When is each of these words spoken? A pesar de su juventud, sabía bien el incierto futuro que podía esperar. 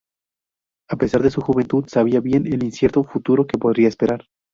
A 0.89 0.95
pesar 0.97 1.21
de 1.21 1.29
su 1.29 1.41
juventud, 1.41 1.83
sabía 1.87 2.21
bien 2.21 2.51
el 2.51 2.63
incierto 2.63 3.03
futuro 3.03 3.45
que 3.45 3.59
podía 3.59 3.87
esperar. 3.87 4.25